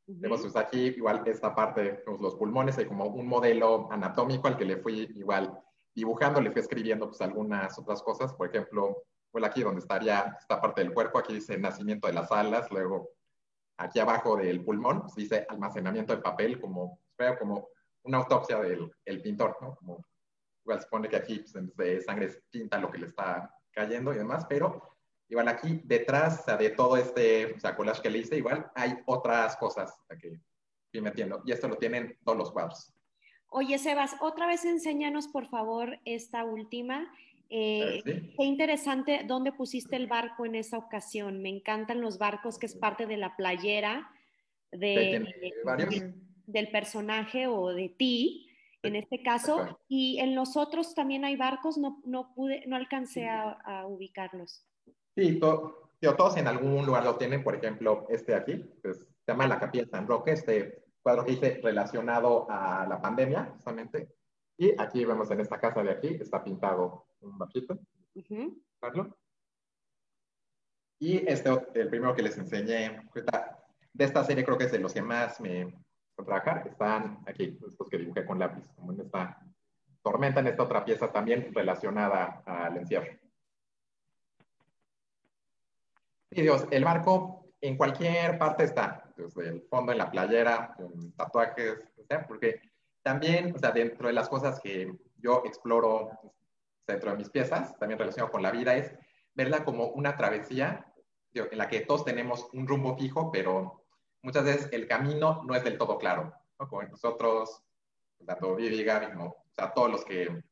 [0.06, 4.64] Tenemos aquí igual esta parte, pues, los pulmones, hay como un modelo anatómico al que
[4.64, 5.58] le fui igual
[5.94, 10.60] dibujando, le fui escribiendo pues algunas otras cosas, por ejemplo, pues aquí donde estaría esta
[10.60, 13.10] parte del cuerpo, aquí dice nacimiento de las alas, luego
[13.76, 17.00] aquí abajo del pulmón pues, dice almacenamiento de papel, como,
[17.38, 17.68] como
[18.02, 19.74] una autopsia del el pintor, ¿no?
[19.76, 20.04] Como,
[20.64, 24.46] igual supone que aquí pues, de sangre tinta lo que le está cayendo y demás,
[24.48, 24.93] pero
[25.28, 29.56] igual aquí detrás de todo este o sea, collage que le hice, igual hay otras
[29.56, 30.38] cosas que
[31.00, 31.42] metiendo.
[31.44, 32.92] Y esto lo tienen todos los cuadros.
[33.48, 37.12] Oye, Sebas, otra vez enséñanos, por favor, esta última.
[37.50, 41.40] Eh, qué interesante dónde pusiste el barco en esa ocasión.
[41.40, 44.10] Me encantan los barcos, que es parte de la playera
[44.72, 45.32] de,
[46.46, 48.48] del personaje o de ti,
[48.82, 49.78] en este caso.
[49.88, 54.66] Y en los otros también hay barcos, no, no pude, no alcancé a, ubicarlos.
[55.16, 59.60] Sí, todos en algún lugar lo tienen, por ejemplo, este aquí, pues, se llama La
[59.60, 64.08] Capilla de San Roque, este cuadro que hice relacionado a la pandemia, justamente.
[64.56, 67.78] Y aquí vemos en esta casa de aquí, está pintado un barquito.
[70.98, 73.02] Y este, el primero que les enseñé,
[73.92, 75.74] de esta serie creo que es de los que más me
[76.16, 79.38] trabajar, están aquí, estos que dibujé con lápiz, como en esta
[80.02, 83.23] tormenta, en esta otra pieza también relacionada al encierro.
[86.36, 91.12] Y Dios, el barco en cualquier parte está, desde el fondo en la playera, con
[91.12, 91.78] tatuajes,
[92.26, 92.60] porque
[93.02, 96.10] también, o sea, dentro de las cosas que yo exploro
[96.88, 98.92] dentro de mis piezas, también relacionado con la vida, es
[99.32, 100.92] verla como una travesía
[101.34, 103.84] en la que todos tenemos un rumbo fijo, pero
[104.22, 106.68] muchas veces el camino no es del todo claro, ¿no?
[106.68, 107.62] Como nosotros,
[108.26, 110.42] tanto Vivi Gaby, como, o sea, todos los que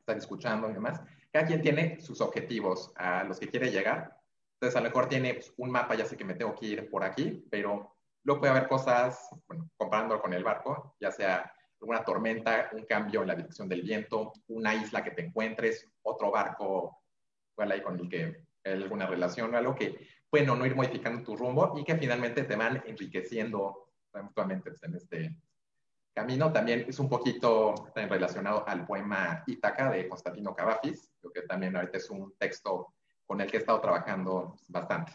[0.00, 4.15] están escuchando y demás, cada quien tiene sus objetivos a los que quiere llegar
[4.56, 6.90] entonces, a lo mejor tiene pues, un mapa, ya sé que me tengo que ir
[6.90, 12.02] por aquí, pero luego puede haber cosas, bueno, comparándolo con el barco, ya sea una
[12.02, 17.02] tormenta, un cambio en la dirección del viento, una isla que te encuentres, otro barco,
[17.52, 21.22] igual ahí con el que hay alguna relación o algo que, bueno, no ir modificando
[21.22, 25.36] tu rumbo y que finalmente te van enriqueciendo mutuamente pues, en este
[26.14, 26.50] camino.
[26.50, 32.08] También es un poquito relacionado al poema Ítaca de Constantino Cavafis, que también ahorita es
[32.08, 32.95] un texto
[33.26, 35.12] con el que he estado trabajando bastante.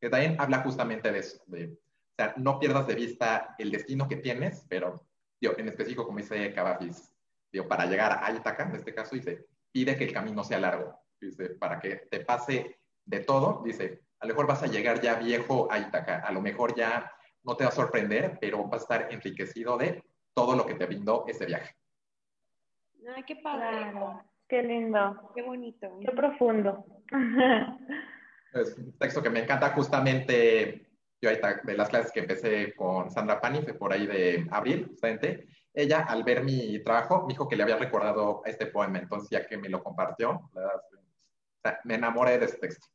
[0.00, 4.06] Que también habla justamente de eso, de, o sea, no pierdas de vista el destino
[4.06, 5.06] que tienes, pero
[5.40, 7.12] digo, en específico, como dice Cavafis,
[7.50, 10.98] digo, para llegar a Itaca, en este caso, dice, pide que el camino sea largo,
[11.20, 15.14] dice, para que te pase de todo, dice, a lo mejor vas a llegar ya
[15.16, 17.10] viejo a Itaca, a lo mejor ya
[17.42, 20.02] no te va a sorprender, pero vas a estar enriquecido de
[20.34, 21.74] todo lo que te brindó ese viaje.
[23.14, 23.92] Ay, qué padre.
[24.48, 25.30] Qué lindo.
[25.34, 25.98] Qué bonito.
[26.00, 26.84] Qué profundo.
[28.54, 30.86] Es un texto que me encanta justamente,
[31.20, 34.86] yo ahorita de las clases que empecé con Sandra Pani, fue por ahí de abril,
[34.86, 39.28] justamente, ella al ver mi trabajo me dijo que le había recordado este poema, entonces
[39.28, 40.48] ya que me lo compartió,
[41.82, 42.86] me enamoré de este texto.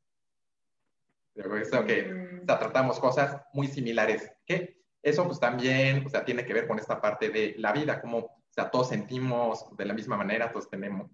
[1.36, 2.46] Creo que mm.
[2.46, 7.02] tratamos cosas muy similares, que eso pues también o sea, tiene que ver con esta
[7.02, 11.12] parte de la vida, como o sea, todos sentimos de la misma manera, todos tenemos,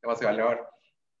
[0.00, 0.68] tenemos valor.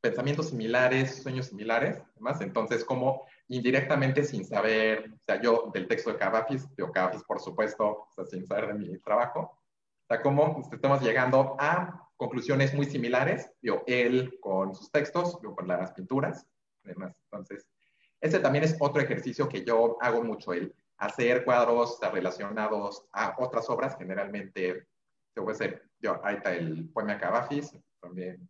[0.00, 2.40] pensamientos similares, sueños similares, demás.
[2.40, 7.40] Entonces, como indirectamente, sin saber, o sea, yo del texto de Cavafis, de Cavafis, por
[7.40, 12.74] supuesto, o sea, sin saber de mi trabajo, o sea, como estamos llegando a conclusiones
[12.74, 16.46] muy similares, yo, él con sus textos, yo con las pinturas,
[16.82, 17.14] demás.
[17.30, 17.68] Entonces,
[18.20, 23.68] ese también es otro ejercicio que yo hago mucho, el hacer cuadros relacionados a otras
[23.68, 24.86] obras, generalmente,
[25.34, 28.48] se puede ser, yo, ahorita el poema Cavafis, también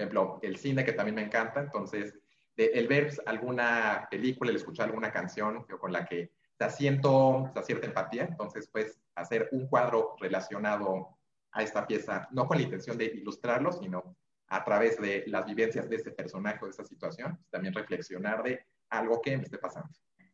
[0.00, 2.18] por ejemplo, el cine que también me encanta, entonces,
[2.56, 8.24] el ver alguna película, el escuchar alguna canción con la que te siento cierta empatía,
[8.24, 11.18] entonces, pues, hacer un cuadro relacionado
[11.52, 14.16] a esta pieza, no con la intención de ilustrarlo, sino
[14.48, 18.42] a través de las vivencias de ese personaje o de esa situación, pues, también reflexionar
[18.42, 19.90] de algo que me esté pasando.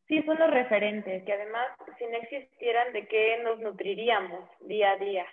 [0.07, 1.66] Sí, son los referentes, que además,
[1.98, 5.26] si no existieran, ¿de qué nos nutriríamos día a día?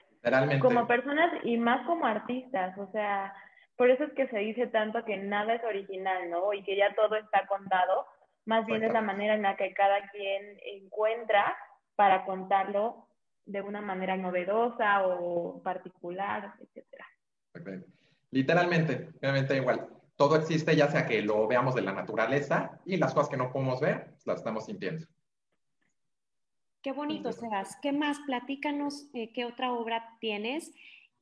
[0.59, 3.33] Como personas y más como artistas, o sea,
[3.75, 6.53] por eso es que se dice tanto que nada es original, ¿no?
[6.53, 8.05] Y que ya todo está contado.
[8.45, 11.57] Más bien es la manera en la que cada quien encuentra
[11.95, 13.07] para contarlo
[13.45, 17.07] de una manera novedosa o particular, etcétera.
[18.31, 19.87] Literalmente, realmente igual.
[20.15, 23.51] Todo existe, ya sea que lo veamos de la naturaleza y las cosas que no
[23.51, 25.05] podemos ver, pues, las estamos sintiendo.
[26.81, 27.77] Qué bonito, Sebas.
[27.81, 28.19] ¿Qué más?
[28.27, 30.73] Platícanos eh, qué otra obra tienes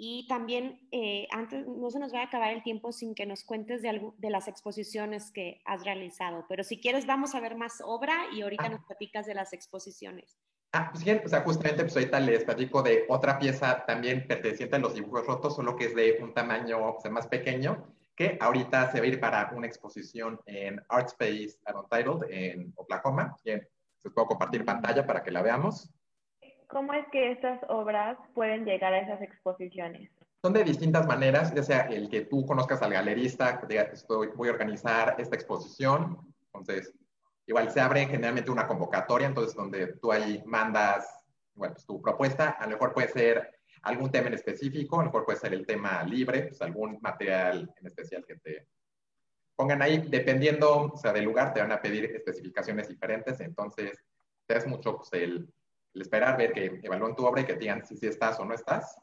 [0.04, 3.44] y también, eh, antes, no se nos va a acabar el tiempo sin que nos
[3.44, 7.84] cuentes de, de las exposiciones que has realizado, pero si quieres vamos a ver más
[7.86, 8.70] obra y ahorita ah.
[8.70, 10.40] nos platicas de las exposiciones.
[10.72, 14.78] Ah, pues bien, o sea, justamente pues ahorita les platico de otra pieza también perteneciente
[14.78, 19.02] a los dibujos rotos, solo que es de un tamaño más pequeño, que ahorita se
[19.02, 23.38] va a ir para una exposición en Art Space Untitled en Oklahoma.
[23.46, 23.70] Bien,
[24.04, 25.92] les puedo compartir pantalla para que la veamos.
[26.72, 30.10] ¿Cómo es que estas obras pueden llegar a esas exposiciones?
[30.42, 34.48] Son de distintas maneras, ya sea el que tú conozcas al galerista, que estoy, voy
[34.48, 36.94] a organizar esta exposición, entonces
[37.46, 41.06] igual se abre generalmente una convocatoria, entonces donde tú ahí mandas
[41.54, 45.06] bueno, pues, tu propuesta, a lo mejor puede ser algún tema en específico, a lo
[45.08, 48.68] mejor puede ser el tema libre, pues algún material en especial que te
[49.56, 54.02] pongan ahí, dependiendo, o sea, del lugar, te van a pedir especificaciones diferentes, entonces
[54.48, 55.54] es mucho pues, el
[55.94, 58.54] el esperar, ver que evalúen tu obra y que digan si, si estás o no
[58.54, 58.98] estás.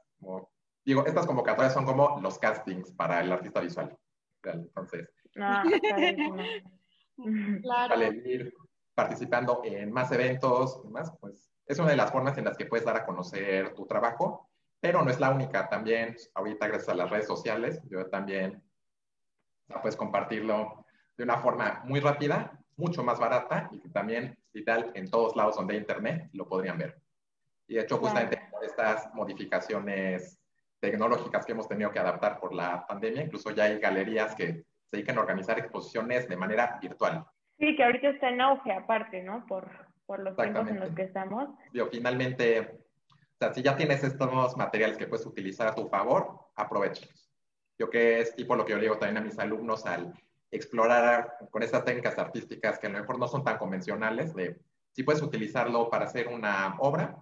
[0.85, 3.97] digo, estas convocatorias son como los castings para el artista visual.
[4.43, 5.09] Entonces,
[5.41, 5.63] ah,
[7.63, 8.03] claro.
[8.13, 8.55] ir
[8.95, 12.67] participando en más eventos y más, pues es una de las formas en las que
[12.67, 14.49] puedes dar a conocer tu trabajo,
[14.81, 15.69] pero no es la única.
[15.69, 18.63] También, ahorita gracias a las redes sociales, yo también
[19.83, 25.11] puedes compartirlo de una forma muy rápida, mucho más barata y que también tal en
[25.11, 27.01] todos lados donde hay internet lo podrían ver.
[27.67, 30.41] Y de hecho, justamente por estas modificaciones
[30.81, 34.97] tecnológicas que hemos tenido que adaptar por la pandemia, incluso ya hay galerías que se
[34.97, 37.27] dedican a organizar exposiciones de manera virtual.
[37.59, 39.45] Sí, que ahorita está en auge aparte, ¿no?
[39.47, 39.69] Por,
[40.07, 41.51] por los tiempos en los que estamos.
[41.73, 42.61] Yo, finalmente,
[43.11, 47.31] o sea, si ya tienes estos materiales que puedes utilizar a tu favor, aprovechalos.
[47.79, 50.13] Yo que es tipo lo que yo digo también a mis alumnos al
[50.51, 54.33] explorar con estas técnicas artísticas que a lo mejor no son tan convencionales,
[54.93, 57.17] si puedes utilizarlo para hacer una obra,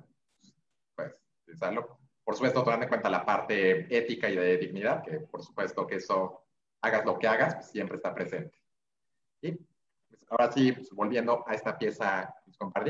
[0.94, 1.98] pues utilizarlo.
[2.24, 5.96] Por supuesto, tomando en cuenta la parte ética y de dignidad, que por supuesto que
[5.96, 6.44] eso,
[6.80, 8.58] hagas lo que hagas, pues, siempre está presente.
[9.42, 12.34] Y pues, ahora sí, pues, volviendo a esta pieza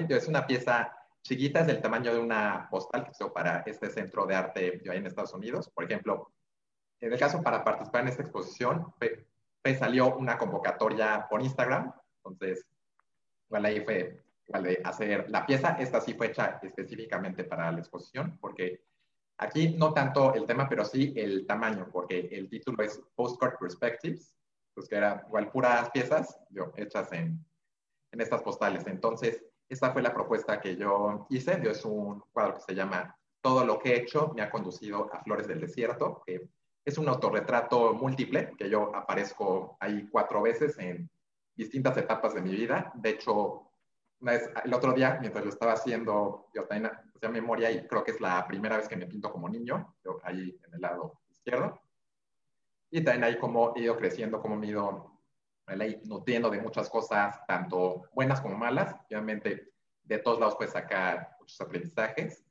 [0.07, 3.91] que es una pieza chiquita, es del tamaño de una postal que hizo para este
[3.91, 5.69] centro de arte ahí en Estados Unidos.
[5.69, 6.33] Por ejemplo,
[7.01, 8.95] en el caso para participar en esta exposición,
[9.75, 11.93] salió una convocatoria por Instagram,
[12.25, 12.67] entonces,
[13.49, 17.79] igual ahí fue igual de hacer la pieza, esta sí fue hecha específicamente para la
[17.79, 18.83] exposición, porque
[19.39, 24.37] aquí no tanto el tema, pero sí el tamaño, porque el título es Postcard Perspectives,
[24.75, 27.45] pues que eran igual puras piezas yo, hechas en,
[28.13, 28.87] en estas postales.
[28.87, 33.19] Entonces, esta fue la propuesta que yo hice, yo es un cuadro que se llama
[33.41, 36.49] Todo lo que he hecho me ha conducido a Flores del Desierto, que
[36.87, 41.11] es un autorretrato múltiple, que yo aparezco ahí cuatro veces en
[41.57, 42.93] distintas etapas de mi vida.
[42.95, 43.69] De hecho,
[44.21, 48.05] una vez, el otro día, mientras lo estaba haciendo, yo también hacía memoria y creo
[48.05, 51.19] que es la primera vez que me pinto como niño, yo ahí en el lado
[51.29, 51.83] izquierdo.
[52.89, 55.11] Y también ahí como he ido creciendo, como me he ido
[55.67, 58.95] ahí, nutriendo de muchas cosas, tanto buenas como malas.
[59.11, 59.73] Obviamente,
[60.05, 62.46] de todos lados puedes sacar muchos aprendizajes.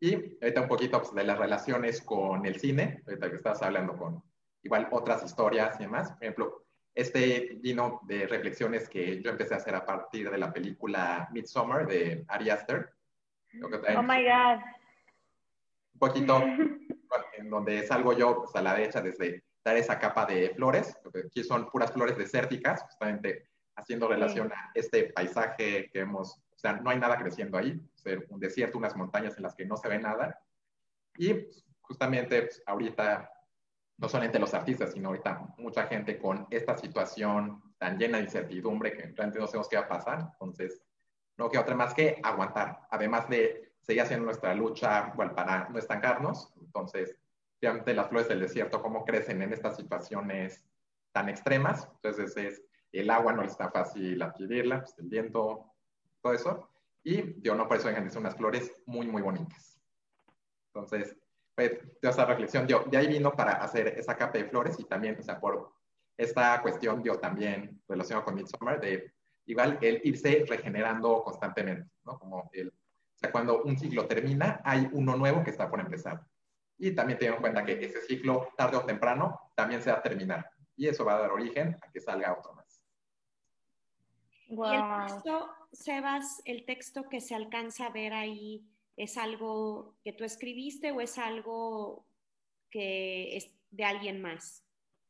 [0.00, 3.96] Y ahorita un poquito pues, de las relaciones con el cine, ahorita que estabas hablando
[3.96, 4.22] con
[4.62, 6.12] igual otras historias y demás.
[6.12, 10.52] Por ejemplo, este vino de reflexiones que yo empecé a hacer a partir de la
[10.52, 12.90] película Midsommar de Ari Aster.
[13.62, 14.62] Oh my God.
[15.94, 16.42] Un poquito
[17.38, 21.42] en donde salgo yo pues, a la derecha desde dar esa capa de flores, aquí
[21.42, 26.90] son puras flores desérticas, justamente haciendo relación a este paisaje que vemos, o sea, no
[26.90, 27.78] hay nada creciendo ahí,
[28.28, 30.40] un desierto, unas montañas en las que no se ve nada.
[31.16, 33.30] Y pues, justamente pues, ahorita,
[33.98, 38.92] no solamente los artistas, sino ahorita mucha gente con esta situación tan llena de incertidumbre
[38.92, 40.82] que realmente no sabemos qué va a pasar, entonces
[41.36, 46.52] no queda otra más que aguantar, además de seguir haciendo nuestra lucha para no estancarnos,
[46.60, 47.16] entonces,
[47.60, 50.64] obviamente las flores del desierto, cómo crecen en estas situaciones
[51.12, 55.72] tan extremas, entonces es el agua no es tan fácil adquirirla, pues, el viento,
[56.22, 56.70] todo eso.
[57.06, 59.80] Y yo no por eso dejan de ser unas flores muy, muy bonitas.
[60.74, 61.16] Entonces,
[61.54, 65.16] pues, esa reflexión, yo, de ahí vino para hacer esa capa de flores y también,
[65.16, 65.72] o sea, por
[66.16, 69.12] esta cuestión, yo también relacionado con Midsommar, de
[69.44, 72.18] igual el irse regenerando constantemente, ¿no?
[72.18, 76.26] Como el, o sea, cuando un ciclo termina, hay uno nuevo que está por empezar.
[76.76, 80.02] Y también teniendo en cuenta que ese ciclo, tarde o temprano, también se va a
[80.02, 80.50] terminar.
[80.74, 82.65] Y eso va a dar origen a que salga otro más.
[84.48, 88.64] Y el texto, Sebas, el texto que se alcanza a ver ahí,
[88.96, 92.06] ¿es algo que tú escribiste o es algo
[92.70, 94.64] que es de alguien más?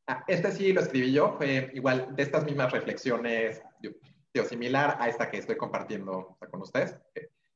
[0.07, 5.09] Ah, este sí lo escribí yo, fue igual de estas mismas reflexiones, yo, similar a
[5.09, 6.94] esta que estoy compartiendo con ustedes,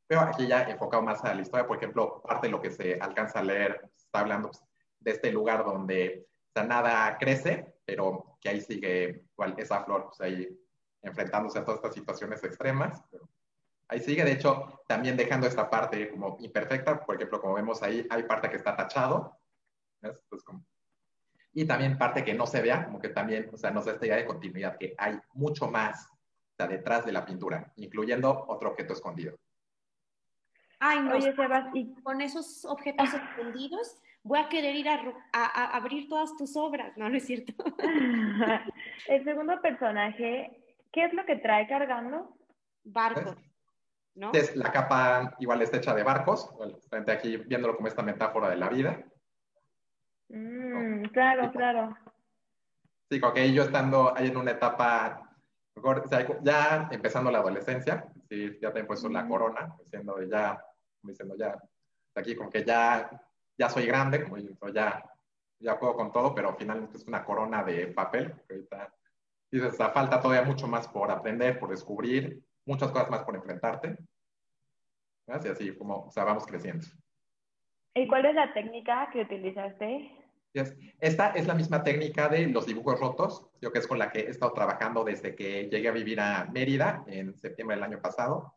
[0.06, 2.98] pero aquí ya enfocado más a la historia, por ejemplo, parte de lo que se
[3.00, 4.64] alcanza a leer, está hablando pues,
[4.98, 10.48] de este lugar donde nada crece, pero que ahí sigue igual esa flor, pues ahí
[11.02, 13.02] enfrentándose a todas estas situaciones extremas.
[13.88, 18.06] ahí sigue, de hecho, también dejando esta parte como imperfecta, por ejemplo, como vemos ahí,
[18.10, 19.36] hay parte que está tachado,
[21.52, 24.06] y también parte que no se vea, como que también, o sea, nos da esta
[24.06, 26.08] idea de continuidad, que hay mucho más
[26.64, 29.38] o detrás de la pintura, incluyendo otro objeto escondido.
[30.78, 35.00] Ay, no, Oye, Sebas, y con esos objetos escondidos voy a querer ir a,
[35.32, 37.52] a, abrir todas tus obras, no, no es cierto.
[39.08, 40.59] El segundo personaje
[40.92, 42.36] ¿Qué es lo que trae cargando?
[42.84, 43.36] Barcos.
[44.14, 44.32] ¿No?
[44.32, 46.50] Es la capa igual está hecha de barcos,
[46.88, 49.04] frente aquí viéndolo como esta metáfora de la vida.
[50.28, 51.96] Mm, claro, claro.
[53.08, 55.30] Sí, como que yo estando ahí en una etapa,
[56.42, 59.28] ya empezando la adolescencia, sí, ya te he puesto la mm.
[59.28, 60.62] corona, diciendo ya,
[61.02, 61.56] diciendo ya,
[62.14, 63.10] aquí como que ya,
[63.56, 64.38] ya soy grande, como
[64.72, 65.04] ya,
[65.60, 68.94] ya puedo con todo, pero finalmente es una corona de papel, que ahorita
[69.50, 73.98] dices, falta todavía mucho más por aprender, por descubrir, muchas cosas más por enfrentarte.
[75.26, 76.86] Y así como, o sea, vamos creciendo.
[77.94, 80.10] ¿Y cuál es la técnica que utilizaste?
[80.52, 84.20] Esta es la misma técnica de los dibujos rotos, yo que es con la que
[84.20, 88.54] he estado trabajando desde que llegué a vivir a Mérida en septiembre del año pasado.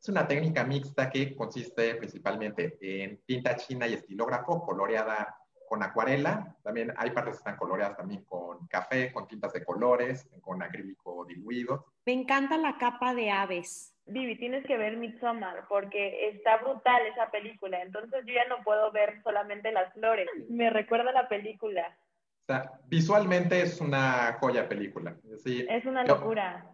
[0.00, 5.36] Es una técnica mixta que consiste principalmente en tinta china y estilógrafo coloreada
[5.72, 10.28] con acuarela, también hay partes que están coloreadas también con café, con tintas de colores,
[10.42, 11.86] con acrílico diluido.
[12.04, 13.96] Me encanta la capa de aves.
[14.04, 18.92] Vivi, tienes que ver Midsommar porque está brutal esa película, entonces yo ya no puedo
[18.92, 21.96] ver solamente las flores, me recuerda la película.
[22.42, 25.16] O sea, visualmente es una joya película.
[25.46, 26.66] es una locura.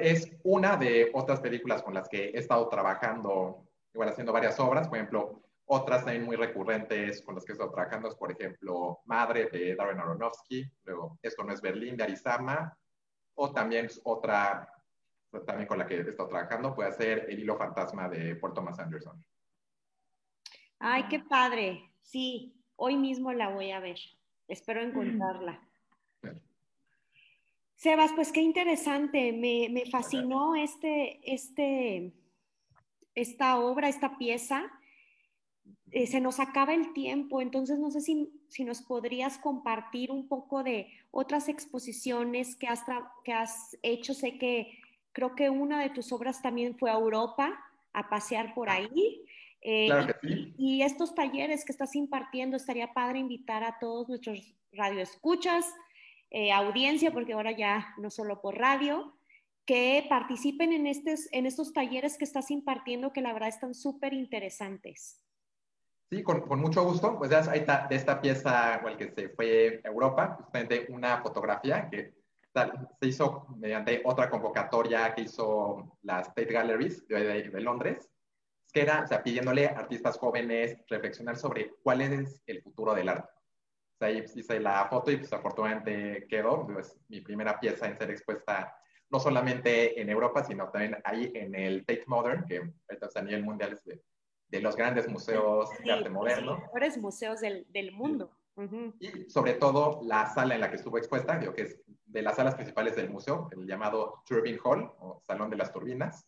[0.00, 4.88] es una de otras películas con las que he estado trabajando, igual haciendo varias obras,
[4.88, 9.00] por ejemplo, otras también muy recurrentes con las que he estado trabajando es, por ejemplo,
[9.06, 12.76] Madre de Darren Aronofsky, luego Esto no es Berlín de Arizama,
[13.34, 14.68] o también otra,
[15.46, 18.78] también con la que he estado trabajando, puede ser El hilo fantasma de Paul Thomas
[18.78, 19.24] Anderson.
[20.78, 21.90] Ay, qué padre.
[22.02, 23.96] Sí, hoy mismo la voy a ver.
[24.48, 25.60] Espero encontrarla.
[27.76, 29.32] Sebas, pues qué interesante.
[29.32, 32.12] Me, me fascinó este, este,
[33.14, 34.70] esta obra, esta pieza.
[35.90, 40.26] Eh, se nos acaba el tiempo, entonces no sé si, si, nos podrías compartir un
[40.26, 42.82] poco de otras exposiciones que has,
[43.24, 44.12] que has hecho.
[44.12, 44.78] Sé que
[45.12, 47.56] creo que una de tus obras también fue a Europa
[47.92, 49.24] a pasear por ahí.
[49.60, 50.54] Eh, claro que sí.
[50.58, 55.64] y, estos talleres que estás impartiendo, estaría padre invitar a todos nuestros radioescuchas,
[56.30, 59.14] eh, audiencia, porque ahora ya no solo por radio,
[59.64, 64.12] que participen en, estos, en estos talleres que estás impartiendo, que la verdad están súper
[64.12, 65.23] interesantes.
[66.10, 67.18] Sí, con, mucho gusto.
[67.18, 71.20] Pues ya ahí está, de esta pieza, el que se fue a Europa, justamente una
[71.22, 72.14] fotografía que
[73.00, 78.08] se hizo mediante otra convocatoria que hizo la State Galleries de, de, Londres,
[78.72, 83.08] que era, o sea, pidiéndole a artistas jóvenes reflexionar sobre cuál es el futuro del
[83.08, 83.32] arte.
[83.94, 87.96] O sea, ahí hice la foto y pues afortunadamente quedó, es mi primera pieza en
[87.96, 88.76] ser expuesta
[89.10, 92.62] no solamente en Europa, sino también ahí en el Tate Modern, que
[93.14, 94.02] a nivel mundial es de
[94.54, 96.52] de los grandes museos de arte moderno.
[96.52, 98.30] Los mejores museos del, del mundo.
[99.00, 102.54] Y sobre todo la sala en la que estuvo expuesta, que es de las salas
[102.54, 106.24] principales del museo, el llamado Turbine Hall o Salón de las Turbinas.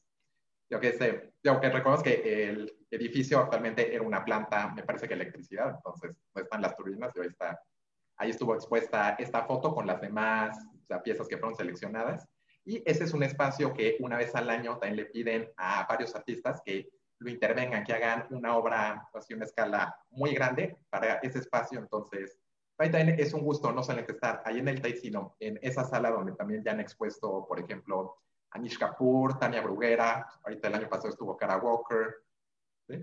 [0.68, 5.06] Yo que, sé, yo que reconozco que el edificio actualmente era una planta, me parece
[5.06, 7.62] que electricidad, entonces no están las turbinas y ahí está.
[8.16, 10.58] Ahí estuvo expuesta esta foto con las demás
[11.04, 12.26] piezas que fueron seleccionadas.
[12.64, 16.16] Y ese es un espacio que una vez al año también le piden a varios
[16.16, 16.88] artistas que
[17.18, 21.78] lo intervengan, que hagan una obra así una escala muy grande para ese espacio.
[21.78, 22.38] Entonces,
[22.78, 25.84] ahí también es un gusto no solamente estar ahí en el TAI, sino en esa
[25.84, 28.16] sala donde también ya han expuesto, por ejemplo,
[28.50, 32.14] Anish Kapoor, Tania Bruguera, ahorita el año pasado estuvo Cara Walker.
[32.88, 33.02] ¿sí?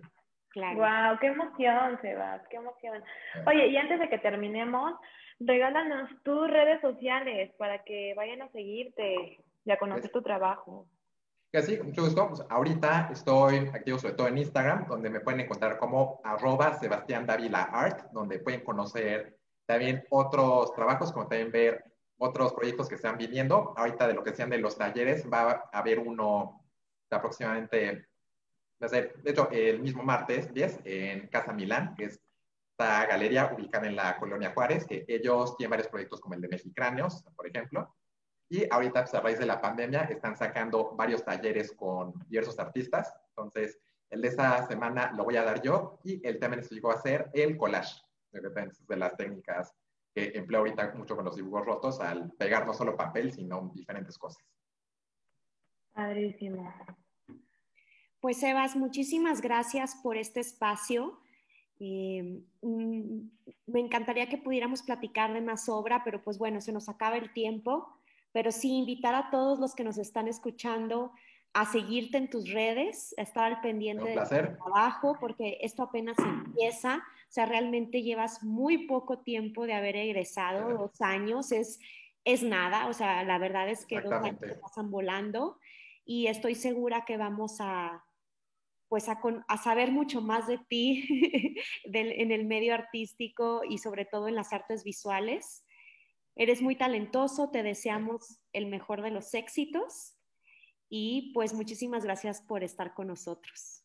[0.50, 0.78] Claro.
[0.78, 3.04] Wow, qué emoción, Sebas, qué emoción.
[3.48, 4.94] Oye, y antes de que terminemos,
[5.40, 10.88] regálanos tus redes sociales para que vayan a seguirte y a conocer tu trabajo.
[11.62, 12.30] Sí, mucho gusto.
[12.30, 17.28] Pues ahorita estoy activo sobre todo en Instagram, donde me pueden encontrar como arroba Sebastián
[17.28, 19.38] Davila Art, donde pueden conocer
[19.68, 21.84] también otros trabajos, como también ver
[22.18, 23.72] otros proyectos que están viniendo.
[23.78, 26.66] Ahorita de lo que sean de los talleres, va a haber uno
[27.12, 28.08] aproximadamente,
[28.80, 32.20] de hecho, el mismo martes 10 en Casa Milán, que es
[32.72, 36.48] esta galería ubicada en la colonia Juárez, que ellos tienen varios proyectos como el de
[36.48, 37.94] Mexicráneos, por ejemplo.
[38.54, 43.12] Y ahorita, pues, a raíz de la pandemia, están sacando varios talleres con diversos artistas.
[43.30, 43.80] Entonces,
[44.12, 47.32] el de esta semana lo voy a dar yo y el tema llegó a ser
[47.34, 48.00] el collage,
[48.32, 49.74] de las técnicas
[50.14, 54.20] que empleo ahorita mucho con los dibujos rotos al pegar no solo papel, sino diferentes
[54.20, 54.46] cosas.
[55.92, 56.72] Padrísimo.
[58.20, 61.20] Pues Sebas, muchísimas gracias por este espacio.
[61.80, 67.18] Eh, me encantaría que pudiéramos platicar de más obra, pero pues bueno, se nos acaba
[67.18, 68.00] el tiempo
[68.34, 71.14] pero sí invitar a todos los que nos están escuchando
[71.54, 74.26] a seguirte en tus redes, a estar al pendiente de tu
[74.58, 80.76] trabajo, porque esto apenas empieza, o sea, realmente llevas muy poco tiempo de haber egresado,
[80.76, 81.80] dos años, es,
[82.26, 85.60] es nada, o sea, la verdad es que dos años pasan volando
[86.06, 88.04] y estoy segura que vamos a,
[88.88, 94.28] pues a, a saber mucho más de ti en el medio artístico y sobre todo
[94.28, 95.64] en las artes visuales.
[96.36, 100.16] Eres muy talentoso, te deseamos el mejor de los éxitos
[100.90, 103.84] y pues muchísimas gracias por estar con nosotros.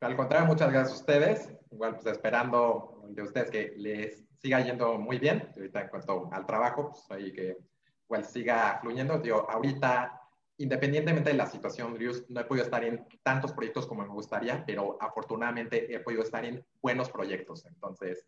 [0.00, 1.52] Al contrario, muchas gracias a ustedes.
[1.72, 5.50] Igual pues esperando de ustedes que les siga yendo muy bien.
[5.56, 7.56] Ahorita en cuanto al trabajo, pues ahí que
[8.04, 9.18] igual siga fluyendo.
[9.18, 10.20] Digo, ahorita,
[10.58, 14.96] independientemente de la situación, no he podido estar en tantos proyectos como me gustaría, pero
[15.00, 17.66] afortunadamente he podido estar en buenos proyectos.
[17.66, 18.24] Entonces,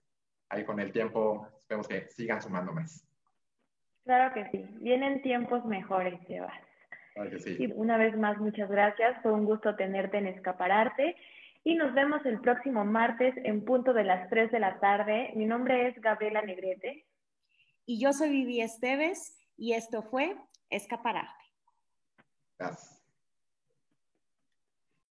[0.49, 3.07] ahí con el tiempo, esperemos que sigan sumando más.
[4.05, 4.65] Claro que sí.
[4.81, 6.53] Vienen tiempos mejores, Sebas.
[7.15, 7.57] Claro que sí.
[7.59, 9.21] Y una vez más, muchas gracias.
[9.23, 11.17] Fue un gusto tenerte en Escapararte.
[11.63, 15.33] Y nos vemos el próximo martes en punto de las 3 de la tarde.
[15.37, 17.05] Mi nombre es Gabriela Negrete.
[17.85, 20.37] Y yo soy Vivi Esteves y esto fue
[20.71, 21.45] Escapararte.
[22.59, 23.00] Gracias.